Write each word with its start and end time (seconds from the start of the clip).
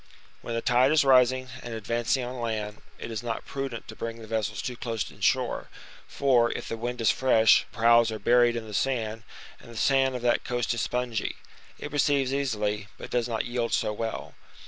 When 0.41 0.55
the 0.55 0.63
tide 0.63 0.91
is 0.91 1.05
rising, 1.05 1.49
and 1.61 1.75
advancing 1.75 2.23
on 2.25 2.39
land, 2.41 2.81
it 2.97 3.11
is 3.11 3.21
not 3.21 3.45
prudent 3.45 3.87
to 3.87 3.95
bring 3.95 4.19
the 4.19 4.27
vessels 4.27 4.59
too 4.63 4.75
close 4.75 5.11
in 5.11 5.21
shore, 5.21 5.69
for, 6.07 6.51
if 6.53 6.67
the 6.67 6.75
wind 6.75 7.01
is 7.01 7.11
fresh, 7.11 7.67
the 7.71 7.77
prows 7.77 8.09
are 8.09 8.17
buried 8.17 8.55
in 8.55 8.65
the 8.67 8.73
sand; 8.73 9.21
and 9.59 9.69
the 9.71 9.77
sand 9.77 10.15
of 10.15 10.23
that 10.23 10.43
coast 10.43 10.73
is 10.73 10.81
spongy; 10.81 11.35
it 11.77 11.91
receives 11.91 12.33
easily, 12.33 12.87
but 12.97 13.11
does 13.11 13.29
not 13.29 13.45
yield 13.45 13.73
so 13.73 13.93
well. 13.93 14.33